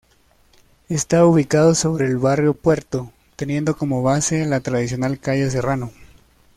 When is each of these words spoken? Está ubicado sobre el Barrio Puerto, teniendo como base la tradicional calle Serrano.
Está 0.89 1.27
ubicado 1.27 1.75
sobre 1.75 2.07
el 2.07 2.17
Barrio 2.17 2.55
Puerto, 2.55 3.11
teniendo 3.35 3.77
como 3.77 4.01
base 4.01 4.47
la 4.47 4.59
tradicional 4.59 5.19
calle 5.19 5.51
Serrano. 5.51 5.91